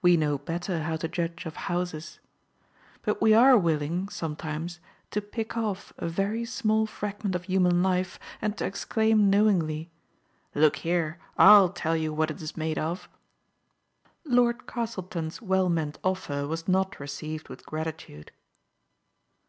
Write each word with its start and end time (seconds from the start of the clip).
We 0.00 0.16
know 0.16 0.38
better 0.38 0.84
how 0.84 0.94
to 0.98 1.08
judge 1.08 1.44
of 1.44 1.56
houses. 1.66 2.20
But 3.02 3.20
we 3.20 3.34
are 3.34 3.58
will 3.58 3.82
ing— 3.82 4.08
sometimes— 4.10 4.78
to 5.10 5.20
pick 5.20 5.56
off 5.56 5.92
a 5.98 6.06
very 6.06 6.44
small 6.44 6.86
frag 6.86 7.24
ment 7.24 7.34
of 7.34 7.46
human 7.46 7.82
life, 7.82 8.20
and 8.40 8.56
to 8.58 8.64
exclaim 8.64 9.28
knowingly," 9.28 9.90
Look 10.64 10.76
here, 10.76 11.18
Fll 11.36 11.72
tell 11.74 11.96
you 11.96 12.12
what 12.14 12.30
it 12.30 12.40
is 12.40 12.56
made 12.56 12.78
of!"• 12.78 13.08
Lord 14.24 14.68
Castleton's 14.68 15.42
well 15.42 15.68
meant 15.68 15.98
offer 16.04 16.46
was 16.46 16.68
not 16.68 17.00
re 17.00 17.08
ceived 17.08 17.48
with 17.48 17.66
gratitude. 17.66 18.30